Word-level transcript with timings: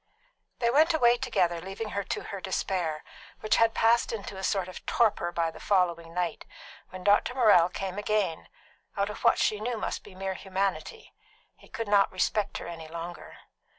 They 0.57 0.71
went 0.71 0.95
away 0.95 1.17
together, 1.17 1.61
leaving 1.61 1.89
her 1.89 2.03
to 2.05 2.23
her 2.23 2.41
despair, 2.41 3.03
which 3.41 3.57
had 3.57 3.75
passed 3.75 4.11
into 4.11 4.35
a 4.35 4.43
sort 4.43 4.67
of 4.67 4.83
torpor 4.87 5.31
by 5.31 5.51
the 5.51 5.59
following 5.59 6.11
night, 6.11 6.43
when 6.89 7.03
Dr. 7.03 7.35
Morrell 7.35 7.69
came 7.69 7.99
again, 7.99 8.49
out 8.97 9.11
of 9.11 9.23
what 9.23 9.37
she 9.37 9.59
knew 9.59 9.77
must 9.77 10.03
be 10.03 10.15
mere 10.15 10.33
humanity; 10.33 11.13
he 11.55 11.67
could 11.69 11.87
not 11.87 12.11
respect 12.11 12.57
her 12.57 12.65
any 12.65 12.87
longer. 12.87 13.37